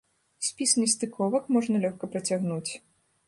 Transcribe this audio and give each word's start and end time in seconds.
Спіс 0.45 0.71
нестыковак 0.83 1.45
можна 1.57 1.75
лёгка 1.83 2.11
працягнуць. 2.13 2.71